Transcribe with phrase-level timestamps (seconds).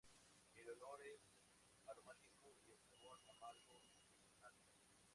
[0.55, 1.21] El olor es
[1.85, 3.83] aromático y el sabor amargo
[4.31, 4.73] y acre.